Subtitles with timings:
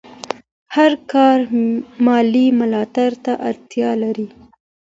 [0.75, 1.37] هر کار
[2.05, 4.27] مالي ملاتړ ته اړتیا لري.